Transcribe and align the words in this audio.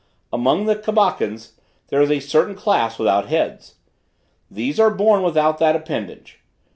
Among 0.33 0.65
the 0.65 0.75
Cabacans 0.75 1.51
there 1.89 2.01
is 2.01 2.09
a 2.09 2.19
certain 2.19 2.55
class 2.55 2.97
without 2.97 3.27
heads. 3.27 3.75
These 4.49 4.79
are 4.79 4.89
born 4.89 5.21
without 5.21 5.59
that 5.59 5.75
appendage. 5.75 6.39